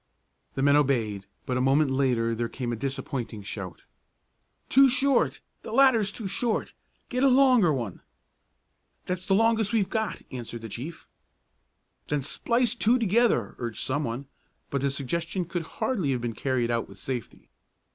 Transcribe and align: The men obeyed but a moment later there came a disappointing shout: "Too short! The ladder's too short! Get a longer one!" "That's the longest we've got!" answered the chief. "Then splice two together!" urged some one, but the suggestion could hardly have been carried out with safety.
The 0.55 0.63
men 0.63 0.75
obeyed 0.75 1.27
but 1.45 1.57
a 1.57 1.61
moment 1.61 1.91
later 1.91 2.33
there 2.33 2.49
came 2.49 2.73
a 2.73 2.75
disappointing 2.75 3.43
shout: 3.43 3.83
"Too 4.67 4.89
short! 4.89 5.41
The 5.61 5.71
ladder's 5.71 6.11
too 6.11 6.25
short! 6.27 6.73
Get 7.09 7.23
a 7.23 7.27
longer 7.29 7.71
one!" 7.71 8.01
"That's 9.05 9.27
the 9.27 9.35
longest 9.35 9.73
we've 9.73 9.91
got!" 9.91 10.23
answered 10.31 10.63
the 10.63 10.69
chief. 10.69 11.05
"Then 12.07 12.21
splice 12.23 12.73
two 12.73 12.97
together!" 12.97 13.53
urged 13.59 13.81
some 13.83 14.03
one, 14.03 14.25
but 14.71 14.81
the 14.81 14.89
suggestion 14.89 15.45
could 15.45 15.61
hardly 15.77 16.09
have 16.13 16.21
been 16.21 16.33
carried 16.33 16.71
out 16.71 16.89
with 16.89 16.97
safety. 16.97 17.51